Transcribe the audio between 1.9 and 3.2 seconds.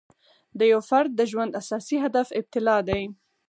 هدف ابتلأ دی.